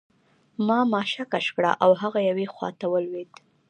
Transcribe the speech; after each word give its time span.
ما 0.67 0.79
ماشه 0.91 1.23
کش 1.31 1.47
کړه 1.55 1.71
او 1.83 1.91
هغه 2.01 2.19
یوې 2.29 2.47
خواته 2.53 2.85
ولوېد 2.89 3.31